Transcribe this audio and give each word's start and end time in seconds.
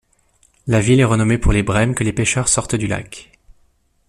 La 0.65 0.79
ville 0.79 0.99
est 0.99 1.03
renommée 1.03 1.37
pour 1.37 1.53
les 1.53 1.61
brèmes 1.61 1.93
que 1.93 2.03
les 2.03 2.11
pêcheurs 2.11 2.47
sortent 2.47 2.73
du 2.73 2.87
lac. 2.87 3.29